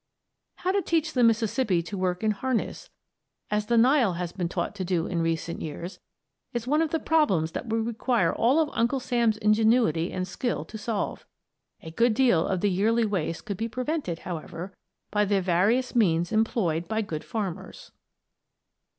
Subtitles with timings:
[0.55, 2.89] How to teach the Mississippi to work in harness,
[3.51, 5.99] as the Nile has been taught to do in recent years,
[6.53, 10.65] is one of the problems which will require all of Uncle Sam's ingenuity and skill
[10.65, 11.27] to solve.
[11.83, 14.75] A good deal of the yearly waste could be prevented, however,
[15.11, 17.91] by the various means employed by good farmers.